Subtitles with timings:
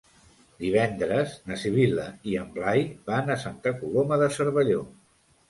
[0.61, 4.83] Divendres na Sibil·la i en Blai van a Santa Coloma de Cervelló.